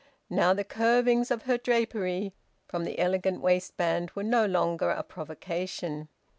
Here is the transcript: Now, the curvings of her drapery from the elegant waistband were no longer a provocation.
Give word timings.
Now, 0.31 0.51
the 0.55 0.63
curvings 0.63 1.29
of 1.29 1.43
her 1.43 1.59
drapery 1.59 2.33
from 2.67 2.85
the 2.85 2.97
elegant 2.97 3.39
waistband 3.39 4.09
were 4.15 4.23
no 4.23 4.47
longer 4.47 4.89
a 4.89 5.03
provocation. 5.03 6.07